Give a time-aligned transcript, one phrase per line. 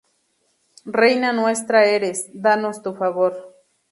[0.99, 3.53] Reina nuestra eres, danos tu favor.